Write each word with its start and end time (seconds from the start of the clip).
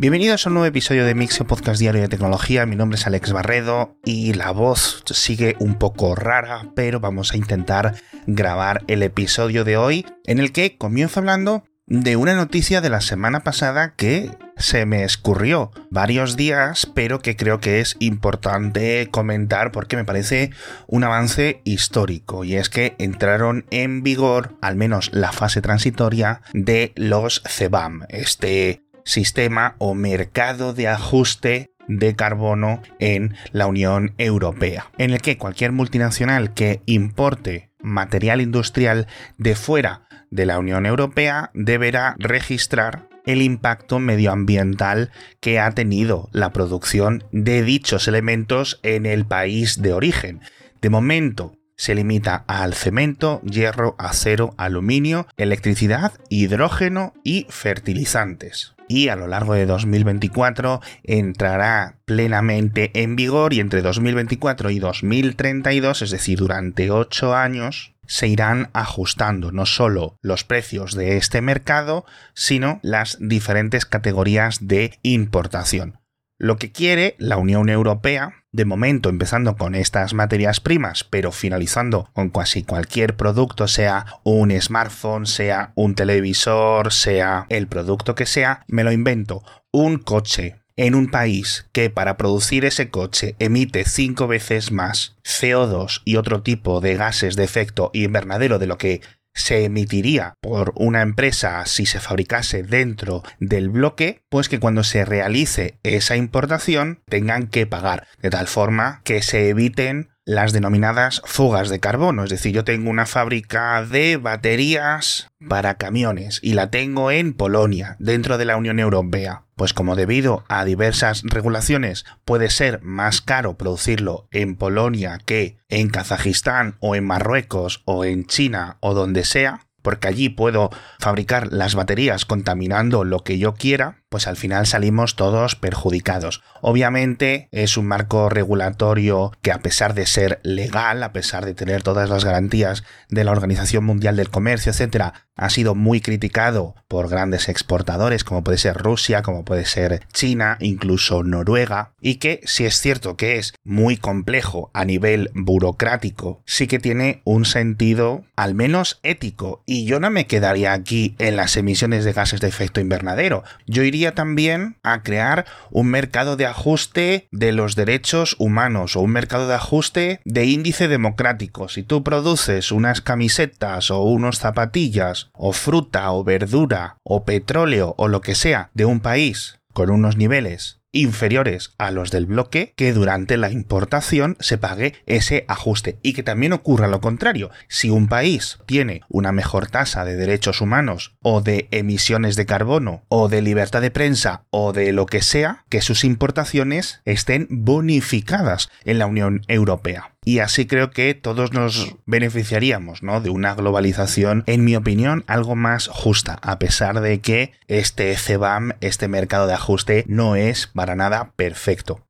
Bienvenidos 0.00 0.46
a 0.46 0.50
un 0.50 0.54
nuevo 0.54 0.66
episodio 0.66 1.04
de 1.04 1.16
Mixio 1.16 1.44
Podcast 1.44 1.80
Diario 1.80 2.02
de 2.02 2.08
Tecnología. 2.08 2.66
Mi 2.66 2.76
nombre 2.76 2.96
es 2.96 3.08
Alex 3.08 3.32
Barredo 3.32 3.96
y 4.04 4.32
la 4.32 4.52
voz 4.52 5.02
sigue 5.06 5.56
un 5.58 5.74
poco 5.74 6.14
rara, 6.14 6.70
pero 6.76 7.00
vamos 7.00 7.32
a 7.32 7.36
intentar 7.36 7.96
grabar 8.28 8.84
el 8.86 9.02
episodio 9.02 9.64
de 9.64 9.76
hoy 9.76 10.06
en 10.24 10.38
el 10.38 10.52
que 10.52 10.78
comienzo 10.78 11.18
hablando 11.18 11.64
de 11.88 12.14
una 12.14 12.34
noticia 12.34 12.80
de 12.80 12.90
la 12.90 13.00
semana 13.00 13.40
pasada 13.40 13.94
que 13.96 14.30
se 14.56 14.86
me 14.86 15.02
escurrió 15.02 15.72
varios 15.90 16.36
días, 16.36 16.86
pero 16.94 17.18
que 17.18 17.34
creo 17.34 17.58
que 17.58 17.80
es 17.80 17.96
importante 17.98 19.08
comentar 19.10 19.72
porque 19.72 19.96
me 19.96 20.04
parece 20.04 20.50
un 20.86 21.02
avance 21.02 21.60
histórico 21.64 22.44
y 22.44 22.54
es 22.54 22.68
que 22.68 22.94
entraron 22.98 23.66
en 23.70 24.04
vigor 24.04 24.56
al 24.60 24.76
menos 24.76 25.10
la 25.12 25.32
fase 25.32 25.60
transitoria 25.60 26.42
de 26.52 26.92
los 26.94 27.40
CBAM, 27.40 28.04
este 28.10 28.84
sistema 29.08 29.74
o 29.78 29.94
mercado 29.94 30.74
de 30.74 30.86
ajuste 30.86 31.70
de 31.88 32.14
carbono 32.14 32.82
en 32.98 33.34
la 33.52 33.66
Unión 33.66 34.14
Europea, 34.18 34.90
en 34.98 35.10
el 35.10 35.22
que 35.22 35.38
cualquier 35.38 35.72
multinacional 35.72 36.52
que 36.52 36.82
importe 36.84 37.70
material 37.80 38.42
industrial 38.42 39.06
de 39.38 39.54
fuera 39.54 40.02
de 40.30 40.44
la 40.44 40.58
Unión 40.58 40.84
Europea 40.84 41.50
deberá 41.54 42.14
registrar 42.18 43.08
el 43.24 43.40
impacto 43.40 43.98
medioambiental 43.98 45.10
que 45.40 45.58
ha 45.58 45.70
tenido 45.72 46.28
la 46.32 46.52
producción 46.52 47.24
de 47.32 47.62
dichos 47.62 48.08
elementos 48.08 48.78
en 48.82 49.06
el 49.06 49.24
país 49.26 49.80
de 49.80 49.94
origen. 49.94 50.40
De 50.82 50.90
momento, 50.90 51.54
se 51.76 51.94
limita 51.94 52.44
al 52.46 52.74
cemento, 52.74 53.40
hierro, 53.42 53.94
acero, 53.98 54.54
aluminio, 54.58 55.26
electricidad, 55.36 56.12
hidrógeno 56.28 57.14
y 57.22 57.46
fertilizantes. 57.48 58.74
Y 58.88 59.08
a 59.08 59.16
lo 59.16 59.26
largo 59.26 59.54
de 59.54 59.66
2024 59.66 60.80
entrará 61.04 61.98
plenamente 62.06 62.90
en 62.94 63.16
vigor 63.16 63.52
y 63.52 63.60
entre 63.60 63.82
2024 63.82 64.70
y 64.70 64.78
2032, 64.78 66.02
es 66.02 66.10
decir, 66.10 66.38
durante 66.38 66.90
8 66.90 67.34
años, 67.36 67.94
se 68.06 68.26
irán 68.26 68.70
ajustando 68.72 69.52
no 69.52 69.66
solo 69.66 70.16
los 70.22 70.42
precios 70.42 70.94
de 70.94 71.18
este 71.18 71.42
mercado, 71.42 72.06
sino 72.34 72.80
las 72.82 73.18
diferentes 73.20 73.84
categorías 73.84 74.66
de 74.66 74.98
importación. 75.02 76.00
Lo 76.38 76.56
que 76.56 76.72
quiere 76.72 77.16
la 77.18 77.36
Unión 77.36 77.68
Europea, 77.68 78.44
de 78.52 78.64
momento 78.64 79.08
empezando 79.08 79.56
con 79.56 79.74
estas 79.74 80.14
materias 80.14 80.60
primas, 80.60 81.04
pero 81.04 81.32
finalizando 81.32 82.10
con 82.14 82.30
casi 82.30 82.62
cualquier 82.62 83.16
producto, 83.16 83.68
sea 83.68 84.06
un 84.24 84.50
smartphone, 84.60 85.26
sea 85.26 85.72
un 85.74 85.94
televisor, 85.94 86.92
sea 86.92 87.46
el 87.48 87.68
producto 87.68 88.14
que 88.14 88.26
sea, 88.26 88.64
me 88.68 88.84
lo 88.84 88.92
invento, 88.92 89.42
un 89.70 89.98
coche, 89.98 90.56
en 90.78 90.94
un 90.94 91.10
país 91.10 91.66
que 91.72 91.90
para 91.90 92.16
producir 92.16 92.64
ese 92.64 92.88
coche 92.88 93.34
emite 93.40 93.84
cinco 93.84 94.28
veces 94.28 94.70
más 94.70 95.16
CO2 95.24 96.02
y 96.04 96.16
otro 96.16 96.42
tipo 96.42 96.80
de 96.80 96.94
gases 96.94 97.34
de 97.34 97.42
efecto 97.42 97.90
invernadero 97.92 98.60
de 98.60 98.68
lo 98.68 98.78
que 98.78 99.00
se 99.38 99.64
emitiría 99.64 100.34
por 100.40 100.72
una 100.76 101.02
empresa 101.02 101.64
si 101.66 101.86
se 101.86 102.00
fabricase 102.00 102.62
dentro 102.62 103.22
del 103.40 103.70
bloque, 103.70 104.22
pues 104.28 104.48
que 104.48 104.60
cuando 104.60 104.84
se 104.84 105.04
realice 105.04 105.78
esa 105.82 106.16
importación 106.16 107.00
tengan 107.08 107.46
que 107.46 107.66
pagar, 107.66 108.06
de 108.20 108.30
tal 108.30 108.48
forma 108.48 109.00
que 109.04 109.22
se 109.22 109.48
eviten 109.48 110.10
las 110.28 110.52
denominadas 110.52 111.22
fugas 111.24 111.70
de 111.70 111.80
carbono. 111.80 112.22
Es 112.22 112.28
decir, 112.28 112.52
yo 112.52 112.62
tengo 112.62 112.90
una 112.90 113.06
fábrica 113.06 113.82
de 113.82 114.18
baterías 114.18 115.30
para 115.48 115.76
camiones 115.76 116.38
y 116.42 116.52
la 116.52 116.70
tengo 116.70 117.10
en 117.10 117.32
Polonia, 117.32 117.96
dentro 117.98 118.36
de 118.36 118.44
la 118.44 118.58
Unión 118.58 118.78
Europea. 118.78 119.44
Pues 119.56 119.72
como 119.72 119.96
debido 119.96 120.44
a 120.48 120.66
diversas 120.66 121.22
regulaciones 121.24 122.04
puede 122.26 122.50
ser 122.50 122.82
más 122.82 123.22
caro 123.22 123.56
producirlo 123.56 124.28
en 124.30 124.54
Polonia 124.54 125.18
que 125.24 125.56
en 125.70 125.88
Kazajistán 125.88 126.76
o 126.80 126.94
en 126.94 127.06
Marruecos 127.06 127.80
o 127.86 128.04
en 128.04 128.26
China 128.26 128.76
o 128.80 128.92
donde 128.92 129.24
sea, 129.24 129.62
porque 129.80 130.08
allí 130.08 130.28
puedo 130.28 130.68
fabricar 130.98 131.54
las 131.54 131.74
baterías 131.74 132.26
contaminando 132.26 133.04
lo 133.04 133.20
que 133.20 133.38
yo 133.38 133.54
quiera, 133.54 134.02
pues 134.08 134.26
al 134.26 134.36
final 134.36 134.66
salimos 134.66 135.16
todos 135.16 135.54
perjudicados. 135.54 136.42
Obviamente 136.60 137.48
es 137.52 137.76
un 137.76 137.86
marco 137.86 138.28
regulatorio 138.28 139.32
que 139.42 139.52
a 139.52 139.58
pesar 139.58 139.94
de 139.94 140.06
ser 140.06 140.40
legal, 140.42 141.02
a 141.02 141.12
pesar 141.12 141.44
de 141.44 141.54
tener 141.54 141.82
todas 141.82 142.08
las 142.10 142.24
garantías 142.24 142.84
de 143.08 143.24
la 143.24 143.32
Organización 143.32 143.84
Mundial 143.84 144.16
del 144.16 144.30
Comercio, 144.30 144.72
etcétera, 144.72 145.28
ha 145.36 145.50
sido 145.50 145.74
muy 145.74 146.00
criticado 146.00 146.74
por 146.88 147.08
grandes 147.08 147.48
exportadores 147.48 148.24
como 148.24 148.42
puede 148.42 148.58
ser 148.58 148.76
Rusia, 148.76 149.22
como 149.22 149.44
puede 149.44 149.64
ser 149.64 150.02
China, 150.12 150.56
incluso 150.60 151.22
Noruega, 151.22 151.92
y 152.00 152.16
que 152.16 152.40
si 152.44 152.64
es 152.64 152.80
cierto 152.80 153.16
que 153.16 153.36
es 153.36 153.54
muy 153.62 153.96
complejo 153.96 154.70
a 154.74 154.84
nivel 154.84 155.30
burocrático, 155.34 156.42
sí 156.44 156.66
que 156.66 156.78
tiene 156.78 157.22
un 157.24 157.44
sentido 157.44 158.24
al 158.36 158.54
menos 158.54 158.98
ético 159.02 159.62
y 159.64 159.84
yo 159.84 160.00
no 160.00 160.10
me 160.10 160.26
quedaría 160.26 160.72
aquí 160.72 161.14
en 161.18 161.36
las 161.36 161.56
emisiones 161.56 162.04
de 162.04 162.12
gases 162.12 162.40
de 162.40 162.48
efecto 162.48 162.80
invernadero. 162.80 163.44
Yo 163.66 163.84
iría 163.84 163.97
también 164.06 164.76
a 164.82 165.02
crear 165.02 165.44
un 165.70 165.88
mercado 165.88 166.36
de 166.36 166.46
ajuste 166.46 167.28
de 167.30 167.52
los 167.52 167.76
derechos 167.76 168.36
humanos 168.38 168.96
o 168.96 169.00
un 169.00 169.10
mercado 169.10 169.48
de 169.48 169.54
ajuste 169.54 170.20
de 170.24 170.44
índice 170.44 170.88
democrático. 170.88 171.68
Si 171.68 171.82
tú 171.82 172.02
produces 172.02 172.72
unas 172.72 173.00
camisetas 173.00 173.90
o 173.90 174.02
unos 174.02 174.38
zapatillas 174.38 175.30
o 175.32 175.52
fruta 175.52 176.10
o 176.12 176.24
verdura 176.24 176.98
o 177.02 177.24
petróleo 177.24 177.94
o 177.98 178.08
lo 178.08 178.20
que 178.20 178.34
sea 178.34 178.70
de 178.74 178.84
un 178.84 179.00
país 179.00 179.60
con 179.72 179.90
unos 179.90 180.16
niveles 180.16 180.78
inferiores 180.92 181.72
a 181.78 181.90
los 181.90 182.10
del 182.10 182.26
bloque, 182.26 182.72
que 182.76 182.92
durante 182.92 183.36
la 183.36 183.50
importación 183.50 184.36
se 184.40 184.58
pague 184.58 184.94
ese 185.06 185.44
ajuste. 185.48 185.98
Y 186.02 186.12
que 186.12 186.22
también 186.22 186.52
ocurra 186.52 186.88
lo 186.88 187.00
contrario. 187.00 187.50
Si 187.68 187.90
un 187.90 188.08
país 188.08 188.58
tiene 188.66 189.02
una 189.08 189.32
mejor 189.32 189.68
tasa 189.68 190.04
de 190.04 190.16
derechos 190.16 190.60
humanos 190.60 191.16
o 191.22 191.40
de 191.40 191.68
emisiones 191.70 192.36
de 192.36 192.46
carbono 192.46 193.04
o 193.08 193.28
de 193.28 193.42
libertad 193.42 193.82
de 193.82 193.90
prensa 193.90 194.44
o 194.50 194.72
de 194.72 194.92
lo 194.92 195.06
que 195.06 195.22
sea, 195.22 195.64
que 195.68 195.80
sus 195.80 196.04
importaciones 196.04 197.00
estén 197.04 197.46
bonificadas 197.50 198.70
en 198.84 198.98
la 198.98 199.06
Unión 199.06 199.42
Europea 199.48 200.12
y 200.24 200.40
así 200.40 200.66
creo 200.66 200.90
que 200.90 201.14
todos 201.14 201.52
nos 201.52 201.96
beneficiaríamos 202.04 203.02
¿no? 203.02 203.20
de 203.20 203.30
una 203.30 203.54
globalización, 203.54 204.44
en 204.46 204.64
mi 204.64 204.76
opinión, 204.76 205.24
algo 205.26 205.56
más 205.56 205.88
justa, 205.88 206.38
a 206.42 206.58
pesar 206.58 207.00
de 207.00 207.20
que 207.20 207.52
este 207.66 208.14
CBAM, 208.14 208.72
este 208.80 209.08
mercado 209.08 209.46
de 209.46 209.54
ajuste, 209.54 210.04
no 210.06 210.36
es 210.36 210.66
para 210.66 210.96
nada 210.96 211.32
perfecto. 211.36 212.04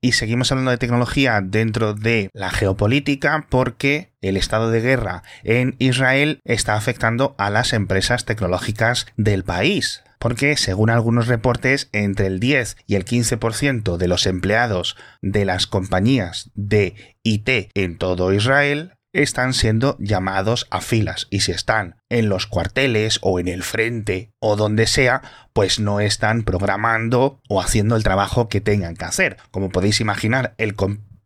Y 0.00 0.12
seguimos 0.12 0.52
hablando 0.52 0.70
de 0.70 0.76
tecnología 0.76 1.40
dentro 1.42 1.94
de 1.94 2.28
la 2.34 2.50
geopolítica 2.50 3.46
porque 3.48 4.12
el 4.20 4.36
estado 4.36 4.70
de 4.70 4.82
guerra 4.82 5.22
en 5.44 5.76
Israel 5.78 6.40
está 6.44 6.74
afectando 6.74 7.34
a 7.38 7.48
las 7.48 7.72
empresas 7.72 8.26
tecnológicas 8.26 9.06
del 9.16 9.44
país 9.44 10.03
porque 10.24 10.56
según 10.56 10.88
algunos 10.88 11.26
reportes, 11.26 11.90
entre 11.92 12.28
el 12.28 12.40
10 12.40 12.78
y 12.86 12.94
el 12.94 13.04
15% 13.04 13.98
de 13.98 14.08
los 14.08 14.24
empleados 14.24 14.96
de 15.20 15.44
las 15.44 15.66
compañías 15.66 16.50
de 16.54 16.94
IT 17.22 17.70
en 17.74 17.98
todo 17.98 18.32
Israel 18.32 18.94
están 19.12 19.52
siendo 19.52 19.98
llamados 19.98 20.66
a 20.70 20.80
filas 20.80 21.26
y 21.28 21.40
si 21.40 21.52
están 21.52 21.96
en 22.08 22.30
los 22.30 22.46
cuarteles 22.46 23.18
o 23.20 23.38
en 23.38 23.48
el 23.48 23.62
frente 23.62 24.32
o 24.38 24.56
donde 24.56 24.86
sea, 24.86 25.20
pues 25.52 25.78
no 25.78 26.00
están 26.00 26.44
programando 26.44 27.42
o 27.50 27.60
haciendo 27.60 27.94
el 27.94 28.02
trabajo 28.02 28.48
que 28.48 28.62
tengan 28.62 28.96
que 28.96 29.04
hacer. 29.04 29.36
Como 29.50 29.68
podéis 29.68 30.00
imaginar, 30.00 30.54
el 30.56 30.74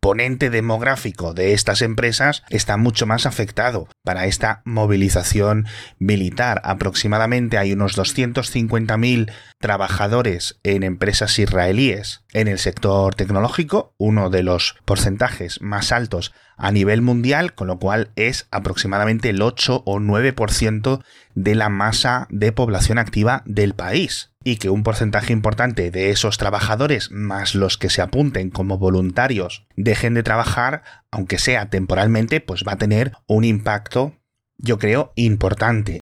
componente 0.01 0.49
demográfico 0.49 1.33
de 1.33 1.53
estas 1.53 1.81
empresas 1.81 2.43
está 2.49 2.77
mucho 2.77 3.05
más 3.05 3.25
afectado 3.25 3.89
para 4.05 4.27
esta 4.27 4.61
movilización 4.63 5.67
militar. 5.97 6.61
Aproximadamente 6.63 7.57
hay 7.57 7.73
unos 7.73 7.97
250.000 7.97 9.29
trabajadores 9.59 10.57
en 10.63 10.83
empresas 10.83 11.37
israelíes 11.37 12.21
en 12.33 12.47
el 12.47 12.59
sector 12.59 13.15
tecnológico, 13.15 13.93
uno 13.97 14.29
de 14.29 14.43
los 14.43 14.75
porcentajes 14.85 15.61
más 15.61 15.91
altos 15.91 16.33
a 16.57 16.71
nivel 16.71 17.01
mundial, 17.01 17.53
con 17.53 17.67
lo 17.67 17.79
cual 17.79 18.11
es 18.15 18.47
aproximadamente 18.51 19.29
el 19.29 19.41
8 19.41 19.83
o 19.85 19.99
9% 19.99 21.03
de 21.35 21.55
la 21.55 21.69
masa 21.69 22.27
de 22.29 22.51
población 22.51 22.97
activa 22.97 23.43
del 23.45 23.73
país 23.73 24.33
y 24.43 24.57
que 24.57 24.69
un 24.69 24.83
porcentaje 24.83 25.33
importante 25.33 25.91
de 25.91 26.11
esos 26.11 26.37
trabajadores, 26.37 27.11
más 27.11 27.55
los 27.55 27.77
que 27.77 27.89
se 27.89 28.01
apunten 28.01 28.49
como 28.49 28.77
voluntarios, 28.77 29.65
dejen 29.75 30.13
de 30.13 30.23
trabajar, 30.23 30.83
aunque 31.11 31.37
sea 31.37 31.69
temporalmente, 31.69 32.41
pues 32.41 32.63
va 32.67 32.73
a 32.73 32.77
tener 32.77 33.13
un 33.27 33.43
impacto, 33.43 34.17
yo 34.57 34.77
creo, 34.77 35.13
importante. 35.15 36.01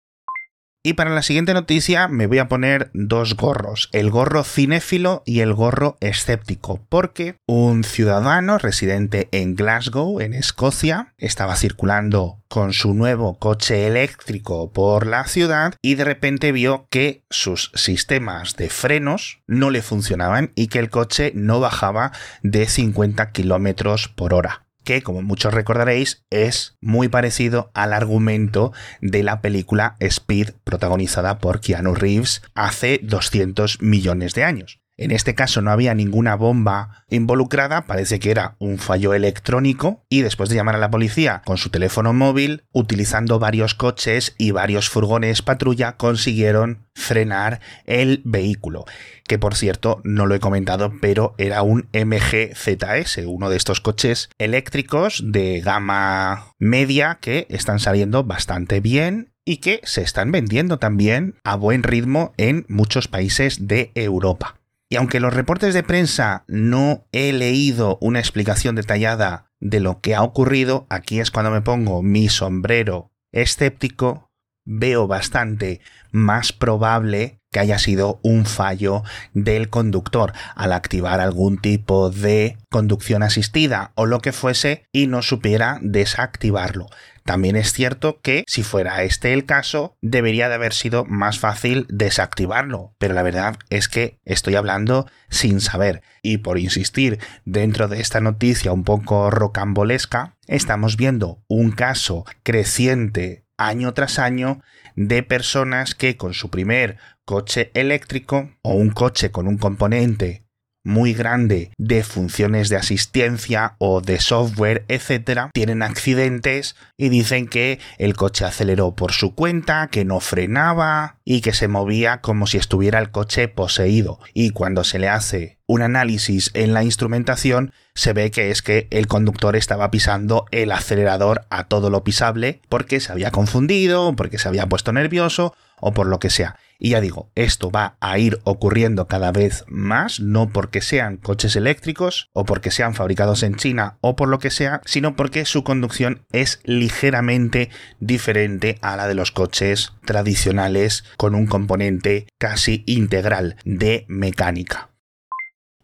Y 0.86 0.94
para 0.94 1.10
la 1.10 1.24
siguiente 1.24 1.56
noticia 1.56 2.08
me 2.08 2.28
voy 2.28 2.38
a 2.38 2.48
poner 2.48 2.92
dos 2.94 3.36
gorros, 3.36 3.90
el 3.92 4.12
gorro 4.12 4.44
cinéfilo 4.44 5.24
y 5.26 5.40
el 5.40 5.52
gorro 5.52 5.98
escéptico, 6.00 6.80
porque 6.90 7.38
un 7.48 7.84
ciudadano 7.84 8.60
residente 8.60 9.28
en 9.32 9.56
Glasgow, 9.56 10.22
en 10.22 10.36
Escocia, 10.36 11.16
estaba 11.18 11.56
circulando 11.56 12.38
con 12.50 12.72
su 12.72 12.94
nuevo 12.94 13.40
coche 13.40 13.88
eléctrico 13.88 14.72
por 14.72 15.08
la 15.08 15.26
ciudad 15.26 15.74
y 15.82 15.96
de 15.96 16.04
repente 16.04 16.52
vio 16.52 16.86
que 16.92 17.24
sus 17.32 17.72
sistemas 17.74 18.56
de 18.56 18.70
frenos 18.70 19.40
no 19.48 19.72
le 19.72 19.82
funcionaban 19.82 20.52
y 20.54 20.68
que 20.68 20.78
el 20.78 20.92
coche 20.92 21.32
no 21.34 21.60
bajaba 21.60 22.12
de 22.44 22.68
50 22.68 23.32
kilómetros 23.32 24.08
por 24.08 24.36
hora 24.36 24.65
que, 24.86 25.04
como 25.04 25.22
muchos 25.22 25.54
recordaréis, 25.54 26.24
es 26.30 26.78
muy 26.80 27.10
parecido 27.10 27.72
al 27.74 27.92
argumento 27.92 28.72
de 29.02 29.24
la 29.24 29.42
película 29.42 29.98
Speed 30.00 30.52
protagonizada 30.64 31.40
por 31.40 31.60
Keanu 31.60 31.94
Reeves 31.94 32.42
hace 32.54 33.02
200 33.04 33.82
millones 33.82 34.34
de 34.34 34.46
años. 34.46 34.80
En 34.98 35.12
este 35.12 35.36
caso 35.36 35.62
no 35.62 35.72
había 35.72 35.94
ninguna 35.94 36.36
bomba 36.36 37.04
involucrada, 37.10 37.86
parece 37.86 38.20
que 38.20 38.32
era 38.32 38.56
un 38.60 38.78
fallo 38.78 39.14
electrónico 39.14 40.06
y 40.10 40.22
después 40.22 40.50
de 40.50 40.56
llamar 40.56 40.76
a 40.76 40.80
la 40.80 40.90
policía 40.90 41.42
con 41.46 41.58
su 41.58 41.70
teléfono 41.70 42.14
móvil, 42.14 42.64
utilizando 42.72 43.38
varios 43.38 43.76
coches 43.76 44.36
y 44.38 44.52
varios 44.52 44.90
furgones 44.90 45.42
patrulla, 45.42 45.98
consiguieron 45.98 46.88
frenar 46.94 47.60
el 47.86 48.22
vehículo, 48.24 48.86
que 49.28 49.38
por 49.38 49.56
cierto 49.56 50.00
no 50.06 50.28
lo 50.28 50.36
he 50.36 50.40
comentado, 50.40 50.94
pero 51.02 51.36
era 51.38 51.62
un 51.62 51.90
MGZS, 51.94 53.18
uno 53.26 53.50
de 53.50 53.58
estos 53.58 53.82
coches 53.82 54.30
eléctricos 54.38 55.24
de 55.26 55.60
gama 55.60 56.54
media 56.58 57.20
que 57.20 57.48
están 57.50 57.80
saliendo 57.80 58.24
bastante 58.24 58.80
bien 58.80 59.34
y 59.44 59.58
que 59.58 59.82
se 59.84 60.02
están 60.02 60.32
vendiendo 60.32 60.80
también 60.80 61.36
a 61.44 61.56
buen 61.56 61.84
ritmo 61.84 62.34
en 62.38 62.66
muchos 62.70 63.10
países 63.10 63.68
de 63.68 63.92
Europa. 63.94 64.56
Y 64.90 64.98
aunque 64.98 65.20
los 65.20 65.34
reportes 65.34 65.74
de 65.74 65.84
prensa 65.84 66.44
no 66.48 67.08
he 67.12 67.34
leído 67.34 67.98
una 68.02 68.20
explicación 68.20 68.76
detallada 68.76 69.52
de 69.60 69.80
lo 69.80 70.00
que 70.00 70.16
ha 70.16 70.22
ocurrido, 70.22 70.86
aquí 70.90 71.20
es 71.20 71.32
cuando 71.32 71.52
me 71.52 71.62
pongo 71.62 72.04
mi 72.04 72.30
sombrero 72.30 73.12
escéptico, 73.32 74.25
veo 74.66 75.08
bastante 75.08 75.80
más 76.12 76.52
probable 76.52 77.40
que 77.52 77.60
haya 77.62 77.80
sido 77.80 78.20
un 78.22 78.46
fallo 78.46 79.04
del 79.34 79.70
conductor 79.70 80.34
al 80.56 80.74
activar 80.74 81.22
algún 81.22 81.58
tipo 81.58 82.10
de 82.10 82.58
conducción 82.70 83.24
asistida 83.24 83.94
o 83.96 84.06
lo 84.06 84.20
que 84.20 84.34
fuese 84.34 84.84
y 84.92 85.08
no 85.08 85.22
supiera 85.22 85.80
desactivarlo. 85.82 86.88
También 87.24 87.56
es 87.56 87.74
cierto 87.74 88.20
que 88.22 88.44
si 88.46 88.62
fuera 88.62 89.02
este 89.04 89.34
el 89.34 89.46
caso, 89.46 89.96
debería 90.02 90.48
de 90.48 90.56
haber 90.56 90.74
sido 90.74 91.06
más 91.06 91.40
fácil 91.40 91.88
desactivarlo, 91.90 92.94
pero 93.00 93.16
la 93.16 93.24
verdad 93.24 93.56
es 93.70 93.88
que 93.88 94.20
estoy 94.26 94.56
hablando 94.56 95.08
sin 95.30 95.60
saber. 95.60 96.04
Y 96.22 96.40
por 96.40 96.60
insistir 96.60 97.20
dentro 97.46 97.88
de 97.88 98.00
esta 98.00 98.20
noticia 98.20 98.74
un 98.74 98.84
poco 98.84 99.32
rocambolesca, 99.32 100.36
estamos 100.46 100.98
viendo 100.98 101.40
un 101.48 101.72
caso 101.72 102.26
creciente 102.44 103.45
año 103.58 103.94
tras 103.94 104.20
año 104.20 104.62
de 104.96 105.24
personas 105.24 105.96
que 105.96 106.18
con 106.18 106.34
su 106.34 106.50
primer 106.50 106.98
coche 107.26 107.72
eléctrico 107.74 108.52
o 108.62 108.74
un 108.74 108.90
coche 108.92 109.32
con 109.32 109.48
un 109.48 109.58
componente 109.58 110.45
muy 110.86 111.14
grande 111.14 111.72
de 111.78 112.04
funciones 112.04 112.70
de 112.70 112.78
asistencia 112.78 113.76
o 113.80 114.00
de 114.00 114.22
software, 114.22 114.86
etcétera, 114.88 115.50
tienen 115.54 115.82
accidentes 115.82 116.78
y 116.96 117.10
dicen 117.10 117.48
que 117.48 117.80
el 117.98 118.16
coche 118.16 118.46
aceleró 118.46 118.96
por 118.96 119.12
su 119.12 119.36
cuenta, 119.36 119.88
que 119.88 120.06
no 120.06 120.22
frenaba 120.22 121.18
y 121.26 121.42
que 121.42 121.54
se 121.54 121.68
movía 121.68 122.22
como 122.22 122.48
si 122.48 122.58
estuviera 122.58 123.00
el 123.00 123.12
coche 123.12 123.48
poseído. 123.48 124.20
Y 124.34 124.52
cuando 124.52 124.84
se 124.84 125.00
le 125.00 125.10
hace 125.10 125.58
un 125.68 125.82
análisis 125.82 126.52
en 126.54 126.74
la 126.74 126.84
instrumentación, 126.84 127.74
se 127.96 128.14
ve 128.14 128.30
que 128.30 128.52
es 128.52 128.62
que 128.62 128.88
el 128.92 129.08
conductor 129.08 129.56
estaba 129.56 129.90
pisando 129.90 130.46
el 130.52 130.72
acelerador 130.72 131.46
a 131.50 131.66
todo 131.66 131.90
lo 131.90 132.04
pisable 132.04 132.62
porque 132.70 133.00
se 133.00 133.12
había 133.12 133.32
confundido, 133.32 134.16
porque 134.16 134.38
se 134.38 134.48
había 134.48 134.68
puesto 134.68 134.94
nervioso 134.94 135.56
o 135.86 135.94
por 135.94 136.08
lo 136.08 136.18
que 136.18 136.32
sea. 136.32 136.58
Y 136.80 136.90
ya 136.90 137.00
digo, 137.00 137.30
esto 137.36 137.70
va 137.70 137.96
a 138.02 138.18
ir 138.18 138.40
ocurriendo 138.44 139.08
cada 139.08 139.32
vez 139.32 139.66
más, 139.68 140.20
no 140.20 140.50
porque 140.50 140.82
sean 140.82 141.18
coches 141.18 141.56
eléctricos 141.56 142.32
o 142.34 142.44
porque 142.44 142.72
sean 142.72 142.96
fabricados 142.96 143.44
en 143.44 143.56
China 143.56 143.98
o 144.02 144.16
por 144.16 144.28
lo 144.28 144.40
que 144.40 144.50
sea, 144.50 144.82
sino 144.84 145.16
porque 145.16 145.46
su 145.46 145.64
conducción 145.64 146.26
es 146.32 146.60
ligeramente 146.64 147.70
diferente 148.00 148.80
a 148.82 148.98
la 148.98 149.08
de 149.08 149.14
los 149.14 149.32
coches 149.32 149.94
tradicionales 150.06 151.06
con 151.18 151.36
un 151.36 151.46
componente 151.46 152.26
casi 152.40 152.84
integral 152.88 153.56
de 153.64 154.06
mecánica 154.08 154.90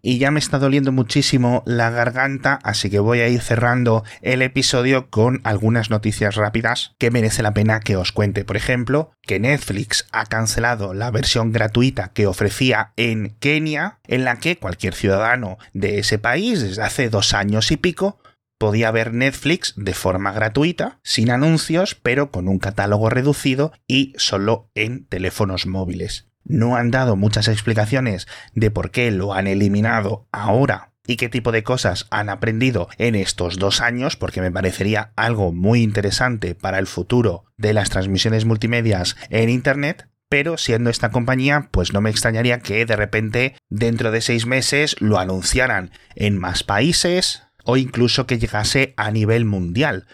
y 0.01 0.17
ya 0.17 0.31
me 0.31 0.39
está 0.39 0.59
doliendo 0.59 0.91
muchísimo 0.91 1.63
la 1.65 1.89
garganta, 1.89 2.59
así 2.63 2.89
que 2.89 2.99
voy 2.99 3.21
a 3.21 3.27
ir 3.27 3.41
cerrando 3.41 4.03
el 4.21 4.41
episodio 4.41 5.09
con 5.09 5.41
algunas 5.43 5.89
noticias 5.89 6.35
rápidas 6.35 6.95
que 6.97 7.11
merece 7.11 7.43
la 7.43 7.53
pena 7.53 7.79
que 7.79 7.95
os 7.95 8.11
cuente. 8.11 8.45
Por 8.45 8.57
ejemplo, 8.57 9.11
que 9.21 9.39
Netflix 9.39 10.07
ha 10.11 10.25
cancelado 10.25 10.93
la 10.93 11.11
versión 11.11 11.51
gratuita 11.51 12.11
que 12.13 12.27
ofrecía 12.27 12.93
en 12.97 13.35
Kenia, 13.39 13.99
en 14.07 14.25
la 14.25 14.39
que 14.39 14.57
cualquier 14.57 14.93
ciudadano 14.93 15.57
de 15.73 15.99
ese 15.99 16.17
país 16.17 16.61
desde 16.61 16.81
hace 16.81 17.09
dos 17.09 17.33
años 17.33 17.71
y 17.71 17.77
pico 17.77 18.19
podía 18.57 18.91
ver 18.91 19.13
Netflix 19.13 19.73
de 19.75 19.93
forma 19.93 20.31
gratuita, 20.31 20.99
sin 21.03 21.31
anuncios, 21.31 21.95
pero 21.95 22.29
con 22.29 22.47
un 22.47 22.59
catálogo 22.59 23.09
reducido 23.09 23.73
y 23.87 24.13
solo 24.17 24.69
en 24.75 25.05
teléfonos 25.07 25.65
móviles 25.65 26.30
no 26.43 26.75
han 26.75 26.91
dado 26.91 27.15
muchas 27.15 27.47
explicaciones 27.47 28.27
de 28.53 28.71
por 28.71 28.91
qué 28.91 29.11
lo 29.11 29.33
han 29.33 29.47
eliminado 29.47 30.27
ahora 30.31 30.91
y 31.05 31.17
qué 31.17 31.29
tipo 31.29 31.51
de 31.51 31.63
cosas 31.63 32.07
han 32.09 32.29
aprendido 32.29 32.87
en 32.97 33.15
estos 33.15 33.57
dos 33.57 33.81
años, 33.81 34.15
porque 34.15 34.41
me 34.41 34.51
parecería 34.51 35.11
algo 35.15 35.51
muy 35.51 35.81
interesante 35.81 36.55
para 36.55 36.79
el 36.79 36.87
futuro 36.87 37.45
de 37.57 37.73
las 37.73 37.89
transmisiones 37.89 38.45
multimedias 38.45 39.15
en 39.29 39.49
Internet. 39.49 40.07
Pero 40.29 40.57
siendo 40.57 40.89
esta 40.89 41.11
compañía, 41.11 41.67
pues 41.71 41.91
no 41.91 41.99
me 41.99 42.09
extrañaría 42.09 42.59
que 42.59 42.85
de 42.85 42.95
repente 42.95 43.55
dentro 43.69 44.11
de 44.11 44.21
seis 44.21 44.45
meses 44.45 44.95
lo 44.99 45.19
anunciaran 45.19 45.91
en 46.15 46.37
más 46.37 46.63
países 46.63 47.43
o 47.65 47.75
incluso 47.75 48.27
que 48.27 48.39
llegase 48.39 48.93
a 48.95 49.11
nivel 49.11 49.43
mundial. 49.43 50.07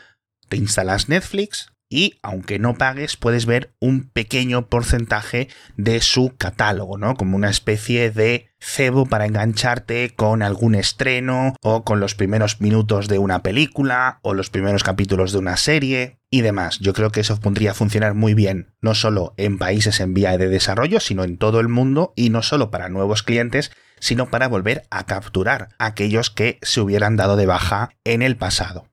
Te 0.50 0.58
instalas 0.58 1.08
Netflix, 1.08 1.72
y 1.90 2.20
aunque 2.22 2.60
no 2.60 2.76
pagues 2.76 3.18
puedes 3.18 3.46
ver 3.46 3.72
un 3.80 4.10
pequeño 4.10 4.68
porcentaje 4.68 5.48
de 5.76 6.02
su 6.02 6.36
catálogo, 6.38 6.98
¿no? 6.98 7.16
Como 7.16 7.36
una 7.36 7.50
especie 7.50 8.12
de 8.12 8.50
cebo 8.60 9.06
para 9.06 9.26
engancharte 9.26 10.14
con 10.16 10.42
algún 10.42 10.76
estreno 10.76 11.56
o 11.62 11.84
con 11.84 12.00
los 12.00 12.16
primeros 12.16 12.60
minutos 12.60 13.08
de 13.08 13.20
una 13.20 13.44
película 13.44 14.20
o 14.24 14.34
los 14.34 14.50
primeros 14.50 14.84
capítulos 14.84 15.32
de 15.32 15.38
una 15.38 15.58
serie 15.58 16.20
y 16.30 16.42
demás. 16.42 16.80
Yo 16.80 16.94
creo 16.94 17.12
que 17.12 17.22
eso 17.22 17.40
pondría 17.40 17.72
a 17.72 17.76
funcionar 17.76 18.16
muy 18.16 18.34
bien, 18.34 18.74
no 18.82 18.96
solo 18.96 19.34
en 19.38 19.58
países 19.58 20.00
en 20.00 20.14
vía 20.14 20.38
de 20.38 20.50
desarrollo, 20.50 21.00
sino 21.00 21.24
en 21.24 21.38
todo 21.38 21.60
el 21.60 21.70
mundo 21.70 22.14
y 22.16 22.30
no 22.30 22.42
solo 22.42 22.72
para 22.72 22.90
nuevos 22.90 23.24
clientes, 23.24 23.72
sino 24.00 24.30
para 24.30 24.48
volver 24.48 24.84
a 24.90 25.06
capturar 25.06 25.70
a 25.80 25.86
aquellos 25.86 26.30
que 26.30 26.60
se 26.62 26.82
hubieran 26.82 27.16
dado 27.16 27.36
de 27.36 27.46
baja 27.46 27.90
en 28.04 28.22
el 28.22 28.36
pasado 28.36 28.88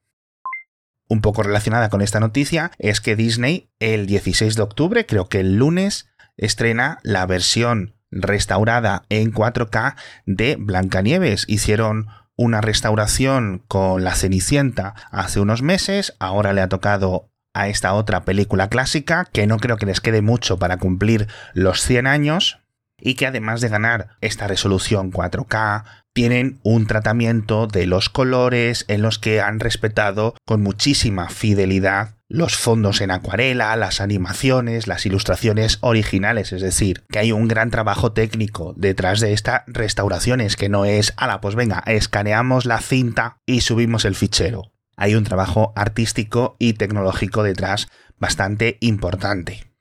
un 1.08 1.20
poco 1.20 1.42
relacionada 1.42 1.88
con 1.88 2.02
esta 2.02 2.20
noticia 2.20 2.70
es 2.78 3.00
que 3.00 3.16
Disney 3.16 3.70
el 3.78 4.06
16 4.06 4.56
de 4.56 4.62
octubre, 4.62 5.06
creo 5.06 5.28
que 5.28 5.40
el 5.40 5.56
lunes, 5.56 6.08
estrena 6.36 6.98
la 7.02 7.26
versión 7.26 7.94
restaurada 8.10 9.04
en 9.08 9.32
4K 9.32 9.96
de 10.26 10.56
Blancanieves. 10.56 11.44
Hicieron 11.48 12.06
una 12.36 12.60
restauración 12.60 13.64
con 13.68 14.04
la 14.04 14.14
Cenicienta 14.14 14.94
hace 15.10 15.40
unos 15.40 15.62
meses, 15.62 16.14
ahora 16.18 16.52
le 16.52 16.62
ha 16.62 16.68
tocado 16.68 17.30
a 17.52 17.68
esta 17.68 17.94
otra 17.94 18.24
película 18.24 18.68
clásica, 18.68 19.26
que 19.32 19.46
no 19.46 19.58
creo 19.58 19.76
que 19.76 19.86
les 19.86 20.00
quede 20.00 20.22
mucho 20.22 20.58
para 20.58 20.78
cumplir 20.78 21.28
los 21.52 21.82
100 21.82 22.08
años, 22.08 22.58
y 22.98 23.14
que 23.14 23.26
además 23.26 23.60
de 23.60 23.68
ganar 23.68 24.16
esta 24.20 24.48
resolución 24.48 25.12
4K, 25.12 25.84
tienen 26.14 26.60
un 26.62 26.86
tratamiento 26.86 27.66
de 27.66 27.86
los 27.86 28.08
colores 28.08 28.84
en 28.88 29.02
los 29.02 29.18
que 29.18 29.40
han 29.40 29.60
respetado 29.60 30.34
con 30.46 30.62
muchísima 30.62 31.28
fidelidad 31.28 32.14
los 32.28 32.56
fondos 32.56 33.00
en 33.00 33.10
acuarela, 33.10 33.76
las 33.76 34.00
animaciones, 34.00 34.86
las 34.86 35.06
ilustraciones 35.06 35.78
originales, 35.82 36.52
es 36.52 36.62
decir, 36.62 37.04
que 37.10 37.18
hay 37.18 37.32
un 37.32 37.46
gran 37.46 37.70
trabajo 37.70 38.12
técnico 38.12 38.74
detrás 38.76 39.20
de 39.20 39.32
estas 39.32 39.62
restauraciones, 39.66 40.56
que 40.56 40.68
no 40.68 40.84
es, 40.84 41.14
la 41.20 41.40
pues 41.40 41.54
venga, 41.54 41.82
escaneamos 41.86 42.64
la 42.64 42.80
cinta 42.80 43.38
y 43.46 43.60
subimos 43.60 44.04
el 44.04 44.14
fichero. 44.14 44.72
Hay 44.96 45.14
un 45.14 45.24
trabajo 45.24 45.72
artístico 45.76 46.56
y 46.58 46.72
tecnológico 46.72 47.42
detrás 47.42 47.88
bastante 48.18 48.78
importante. 48.80 49.74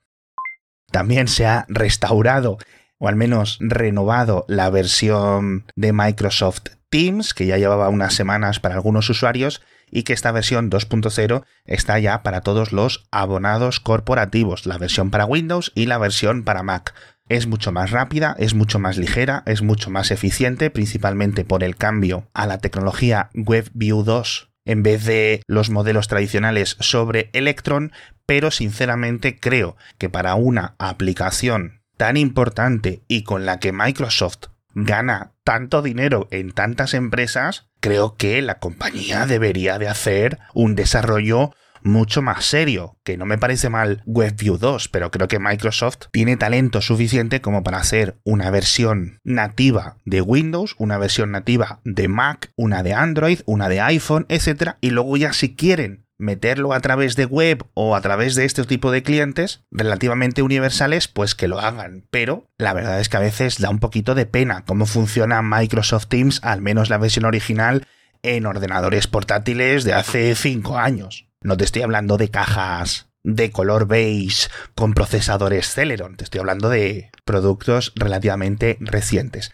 También 0.90 1.26
se 1.26 1.46
ha 1.46 1.66
restaurado 1.68 2.58
o 3.04 3.08
al 3.08 3.16
menos 3.16 3.58
renovado 3.60 4.46
la 4.48 4.70
versión 4.70 5.66
de 5.76 5.92
Microsoft 5.92 6.62
Teams, 6.88 7.34
que 7.34 7.44
ya 7.44 7.58
llevaba 7.58 7.90
unas 7.90 8.14
semanas 8.14 8.60
para 8.60 8.76
algunos 8.76 9.10
usuarios, 9.10 9.60
y 9.90 10.04
que 10.04 10.14
esta 10.14 10.32
versión 10.32 10.70
2.0 10.70 11.44
está 11.66 11.98
ya 11.98 12.22
para 12.22 12.40
todos 12.40 12.72
los 12.72 13.06
abonados 13.10 13.78
corporativos, 13.78 14.64
la 14.64 14.78
versión 14.78 15.10
para 15.10 15.26
Windows 15.26 15.70
y 15.74 15.84
la 15.84 15.98
versión 15.98 16.44
para 16.44 16.62
Mac. 16.62 16.94
Es 17.28 17.46
mucho 17.46 17.72
más 17.72 17.90
rápida, 17.90 18.36
es 18.38 18.54
mucho 18.54 18.78
más 18.78 18.96
ligera, 18.96 19.42
es 19.44 19.60
mucho 19.60 19.90
más 19.90 20.10
eficiente, 20.10 20.70
principalmente 20.70 21.44
por 21.44 21.62
el 21.62 21.76
cambio 21.76 22.30
a 22.32 22.46
la 22.46 22.56
tecnología 22.56 23.28
WebView 23.34 24.02
2 24.02 24.48
en 24.64 24.82
vez 24.82 25.04
de 25.04 25.42
los 25.46 25.68
modelos 25.68 26.08
tradicionales 26.08 26.78
sobre 26.80 27.28
Electron, 27.34 27.92
pero 28.24 28.50
sinceramente 28.50 29.38
creo 29.38 29.76
que 29.98 30.08
para 30.08 30.36
una 30.36 30.74
aplicación 30.78 31.83
tan 31.96 32.16
importante 32.16 33.02
y 33.08 33.22
con 33.24 33.46
la 33.46 33.58
que 33.58 33.72
Microsoft 33.72 34.46
gana 34.74 35.32
tanto 35.44 35.82
dinero 35.82 36.28
en 36.30 36.52
tantas 36.52 36.94
empresas, 36.94 37.68
creo 37.80 38.16
que 38.16 38.42
la 38.42 38.58
compañía 38.58 39.26
debería 39.26 39.78
de 39.78 39.88
hacer 39.88 40.38
un 40.54 40.74
desarrollo 40.74 41.52
mucho 41.84 42.22
más 42.22 42.46
serio, 42.46 42.98
que 43.04 43.18
no 43.18 43.26
me 43.26 43.38
parece 43.38 43.68
mal 43.68 44.02
WebView 44.06 44.56
2, 44.56 44.88
pero 44.88 45.10
creo 45.10 45.28
que 45.28 45.38
Microsoft 45.38 46.06
tiene 46.10 46.36
talento 46.36 46.80
suficiente 46.80 47.42
como 47.42 47.62
para 47.62 47.76
hacer 47.76 48.18
una 48.24 48.50
versión 48.50 49.20
nativa 49.22 49.98
de 50.06 50.22
Windows, 50.22 50.74
una 50.78 50.96
versión 50.96 51.30
nativa 51.30 51.80
de 51.84 52.08
Mac, 52.08 52.52
una 52.56 52.82
de 52.82 52.94
Android, 52.94 53.40
una 53.44 53.68
de 53.68 53.82
iPhone, 53.82 54.24
etc. 54.30 54.76
Y 54.80 54.90
luego 54.90 55.16
ya 55.18 55.34
si 55.34 55.54
quieren 55.54 56.03
meterlo 56.18 56.72
a 56.72 56.80
través 56.80 57.16
de 57.16 57.26
web 57.26 57.64
o 57.74 57.96
a 57.96 58.00
través 58.00 58.34
de 58.34 58.44
este 58.44 58.64
tipo 58.64 58.90
de 58.90 59.02
clientes 59.02 59.64
relativamente 59.70 60.42
universales, 60.42 61.08
pues 61.08 61.34
que 61.34 61.48
lo 61.48 61.60
hagan. 61.60 62.06
Pero 62.10 62.46
la 62.58 62.72
verdad 62.72 63.00
es 63.00 63.08
que 63.08 63.16
a 63.16 63.20
veces 63.20 63.60
da 63.60 63.70
un 63.70 63.80
poquito 63.80 64.14
de 64.14 64.26
pena 64.26 64.64
cómo 64.66 64.86
funciona 64.86 65.42
Microsoft 65.42 66.06
Teams, 66.08 66.40
al 66.42 66.62
menos 66.62 66.90
la 66.90 66.98
versión 66.98 67.24
original, 67.24 67.86
en 68.22 68.46
ordenadores 68.46 69.06
portátiles 69.06 69.84
de 69.84 69.92
hace 69.92 70.34
5 70.34 70.78
años. 70.78 71.28
No 71.42 71.56
te 71.56 71.64
estoy 71.64 71.82
hablando 71.82 72.16
de 72.16 72.30
cajas 72.30 73.08
de 73.22 73.50
color 73.50 73.86
beige 73.86 74.48
con 74.74 74.92
procesadores 74.92 75.70
Celeron, 75.70 76.16
te 76.16 76.24
estoy 76.24 76.40
hablando 76.40 76.68
de 76.68 77.10
productos 77.24 77.92
relativamente 77.96 78.76
recientes. 78.80 79.52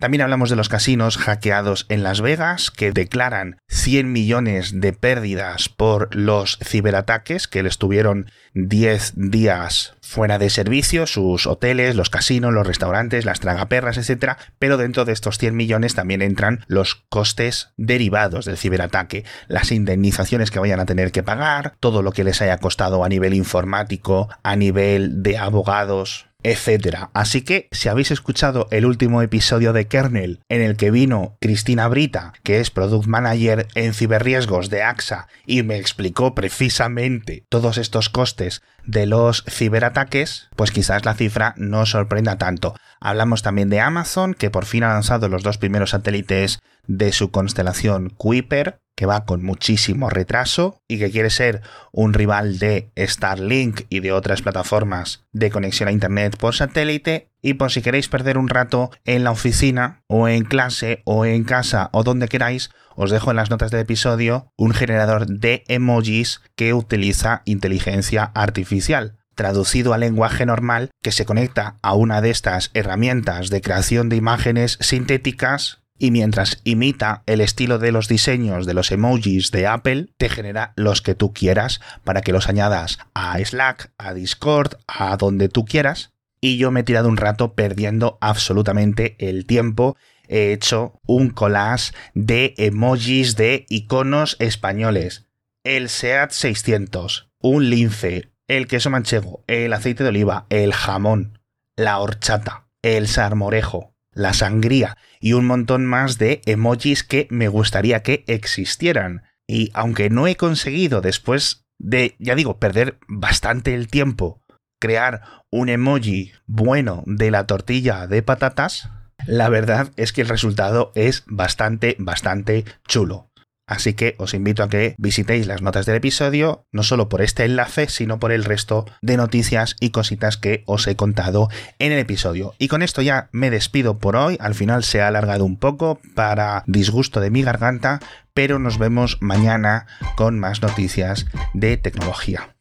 También 0.00 0.22
hablamos 0.22 0.48
de 0.48 0.54
los 0.54 0.68
casinos 0.68 1.16
hackeados 1.16 1.84
en 1.88 2.04
Las 2.04 2.20
Vegas, 2.20 2.70
que 2.70 2.92
declaran 2.92 3.60
100 3.66 4.12
millones 4.12 4.80
de 4.80 4.92
pérdidas 4.92 5.68
por 5.68 6.14
los 6.14 6.56
ciberataques, 6.62 7.48
que 7.48 7.64
les 7.64 7.78
tuvieron 7.78 8.30
10 8.54 9.14
días 9.16 9.96
fuera 10.00 10.38
de 10.38 10.50
servicio, 10.50 11.08
sus 11.08 11.48
hoteles, 11.48 11.96
los 11.96 12.10
casinos, 12.10 12.52
los 12.52 12.64
restaurantes, 12.64 13.24
las 13.24 13.40
tragaperras, 13.40 13.98
etc. 13.98 14.34
Pero 14.60 14.76
dentro 14.76 15.04
de 15.04 15.12
estos 15.12 15.36
100 15.36 15.56
millones 15.56 15.96
también 15.96 16.22
entran 16.22 16.64
los 16.68 16.94
costes 17.08 17.70
derivados 17.76 18.44
del 18.44 18.56
ciberataque, 18.56 19.24
las 19.48 19.72
indemnizaciones 19.72 20.52
que 20.52 20.60
vayan 20.60 20.78
a 20.78 20.86
tener 20.86 21.10
que 21.10 21.24
pagar, 21.24 21.74
todo 21.80 22.02
lo 22.02 22.12
que 22.12 22.22
les 22.22 22.40
haya 22.40 22.58
costado 22.58 23.02
a 23.02 23.08
nivel 23.08 23.34
informático, 23.34 24.28
a 24.44 24.54
nivel 24.54 25.24
de 25.24 25.38
abogados, 25.38 26.27
etcétera. 26.50 27.10
Así 27.12 27.42
que 27.42 27.68
si 27.72 27.88
habéis 27.88 28.10
escuchado 28.10 28.68
el 28.70 28.86
último 28.86 29.20
episodio 29.20 29.72
de 29.74 29.86
Kernel 29.86 30.40
en 30.48 30.62
el 30.62 30.76
que 30.76 30.90
vino 30.90 31.36
Cristina 31.40 31.88
Brita, 31.88 32.32
que 32.42 32.60
es 32.60 32.70
Product 32.70 33.06
Manager 33.06 33.68
en 33.74 33.92
ciberriesgos 33.92 34.70
de 34.70 34.82
AXA, 34.82 35.28
y 35.44 35.62
me 35.62 35.76
explicó 35.76 36.34
precisamente 36.34 37.44
todos 37.50 37.76
estos 37.76 38.08
costes 38.08 38.62
de 38.86 39.04
los 39.04 39.44
ciberataques, 39.46 40.48
pues 40.56 40.70
quizás 40.70 41.04
la 41.04 41.14
cifra 41.14 41.54
no 41.58 41.84
sorprenda 41.84 42.38
tanto. 42.38 42.74
Hablamos 42.98 43.42
también 43.42 43.68
de 43.68 43.80
Amazon, 43.80 44.32
que 44.32 44.50
por 44.50 44.64
fin 44.64 44.84
ha 44.84 44.94
lanzado 44.94 45.28
los 45.28 45.42
dos 45.42 45.58
primeros 45.58 45.90
satélites 45.90 46.60
de 46.86 47.12
su 47.12 47.30
constelación 47.30 48.08
Kuiper, 48.08 48.80
que 48.98 49.06
va 49.06 49.24
con 49.24 49.44
muchísimo 49.44 50.10
retraso 50.10 50.82
y 50.88 50.98
que 50.98 51.12
quiere 51.12 51.30
ser 51.30 51.62
un 51.92 52.14
rival 52.14 52.58
de 52.58 52.90
Starlink 52.96 53.82
y 53.88 54.00
de 54.00 54.10
otras 54.10 54.42
plataformas 54.42 55.24
de 55.30 55.52
conexión 55.52 55.88
a 55.88 55.92
Internet 55.92 56.36
por 56.36 56.56
satélite. 56.56 57.28
Y 57.40 57.54
por 57.54 57.70
si 57.70 57.80
queréis 57.80 58.08
perder 58.08 58.38
un 58.38 58.48
rato 58.48 58.90
en 59.04 59.22
la 59.22 59.30
oficina 59.30 60.02
o 60.08 60.26
en 60.26 60.42
clase 60.42 61.02
o 61.04 61.26
en 61.26 61.44
casa 61.44 61.90
o 61.92 62.02
donde 62.02 62.26
queráis, 62.26 62.70
os 62.96 63.12
dejo 63.12 63.30
en 63.30 63.36
las 63.36 63.50
notas 63.50 63.70
del 63.70 63.82
episodio 63.82 64.50
un 64.56 64.74
generador 64.74 65.28
de 65.28 65.62
emojis 65.68 66.40
que 66.56 66.74
utiliza 66.74 67.42
inteligencia 67.44 68.32
artificial 68.34 69.14
traducido 69.36 69.94
a 69.94 69.98
lenguaje 69.98 70.44
normal 70.44 70.90
que 71.00 71.12
se 71.12 71.24
conecta 71.24 71.78
a 71.82 71.94
una 71.94 72.20
de 72.20 72.30
estas 72.30 72.72
herramientas 72.74 73.50
de 73.50 73.60
creación 73.60 74.08
de 74.08 74.16
imágenes 74.16 74.76
sintéticas 74.80 75.84
y 75.98 76.10
mientras 76.10 76.60
imita 76.64 77.22
el 77.26 77.40
estilo 77.40 77.78
de 77.78 77.92
los 77.92 78.08
diseños 78.08 78.66
de 78.66 78.74
los 78.74 78.90
emojis 78.92 79.50
de 79.50 79.66
Apple, 79.66 80.08
te 80.16 80.28
genera 80.28 80.72
los 80.76 81.02
que 81.02 81.14
tú 81.14 81.32
quieras 81.32 81.80
para 82.04 82.20
que 82.20 82.32
los 82.32 82.48
añadas 82.48 82.98
a 83.14 83.38
Slack, 83.38 83.92
a 83.98 84.14
Discord, 84.14 84.74
a 84.86 85.16
donde 85.16 85.48
tú 85.48 85.64
quieras. 85.64 86.12
Y 86.40 86.56
yo 86.56 86.70
me 86.70 86.80
he 86.80 86.84
tirado 86.84 87.08
un 87.08 87.16
rato 87.16 87.54
perdiendo 87.54 88.16
absolutamente 88.20 89.16
el 89.18 89.44
tiempo. 89.44 89.96
He 90.28 90.52
hecho 90.52 91.00
un 91.04 91.30
collage 91.30 91.92
de 92.14 92.54
emojis 92.58 93.34
de 93.36 93.66
iconos 93.68 94.36
españoles. 94.38 95.26
El 95.64 95.88
SEAT 95.88 96.30
600, 96.30 97.30
un 97.40 97.70
lince, 97.70 98.30
el 98.46 98.68
queso 98.68 98.88
manchego, 98.90 99.42
el 99.48 99.72
aceite 99.72 100.04
de 100.04 100.10
oliva, 100.10 100.46
el 100.48 100.72
jamón, 100.72 101.40
la 101.76 101.98
horchata, 101.98 102.68
el 102.82 103.08
sarmorejo, 103.08 103.94
la 104.12 104.32
sangría 104.32 104.96
y 105.20 105.32
un 105.32 105.46
montón 105.46 105.86
más 105.86 106.18
de 106.18 106.40
emojis 106.46 107.04
que 107.04 107.26
me 107.30 107.48
gustaría 107.48 108.02
que 108.02 108.24
existieran. 108.26 109.22
Y 109.46 109.70
aunque 109.74 110.10
no 110.10 110.26
he 110.26 110.36
conseguido 110.36 111.00
después 111.00 111.66
de, 111.78 112.16
ya 112.18 112.34
digo, 112.34 112.58
perder 112.58 112.98
bastante 113.08 113.74
el 113.74 113.88
tiempo, 113.88 114.42
crear 114.80 115.22
un 115.50 115.68
emoji 115.68 116.32
bueno 116.46 117.02
de 117.06 117.30
la 117.30 117.46
tortilla 117.46 118.06
de 118.06 118.22
patatas, 118.22 118.90
la 119.26 119.48
verdad 119.48 119.90
es 119.96 120.12
que 120.12 120.22
el 120.22 120.28
resultado 120.28 120.92
es 120.94 121.24
bastante, 121.26 121.96
bastante 121.98 122.64
chulo. 122.86 123.27
Así 123.68 123.92
que 123.92 124.16
os 124.18 124.32
invito 124.32 124.62
a 124.62 124.68
que 124.68 124.94
visitéis 124.98 125.46
las 125.46 125.60
notas 125.60 125.84
del 125.86 125.96
episodio, 125.96 126.66
no 126.72 126.82
solo 126.82 127.08
por 127.10 127.20
este 127.20 127.44
enlace, 127.44 127.88
sino 127.88 128.18
por 128.18 128.32
el 128.32 128.44
resto 128.44 128.86
de 129.02 129.18
noticias 129.18 129.76
y 129.78 129.90
cositas 129.90 130.38
que 130.38 130.64
os 130.66 130.86
he 130.86 130.96
contado 130.96 131.50
en 131.78 131.92
el 131.92 131.98
episodio. 131.98 132.54
Y 132.58 132.68
con 132.68 132.82
esto 132.82 133.02
ya 133.02 133.28
me 133.30 133.50
despido 133.50 133.98
por 133.98 134.16
hoy, 134.16 134.38
al 134.40 134.54
final 134.54 134.84
se 134.84 135.02
ha 135.02 135.08
alargado 135.08 135.44
un 135.44 135.58
poco 135.58 136.00
para 136.14 136.64
disgusto 136.66 137.20
de 137.20 137.30
mi 137.30 137.42
garganta, 137.42 138.00
pero 138.32 138.58
nos 138.58 138.78
vemos 138.78 139.18
mañana 139.20 139.86
con 140.16 140.38
más 140.38 140.62
noticias 140.62 141.26
de 141.52 141.76
tecnología. 141.76 142.56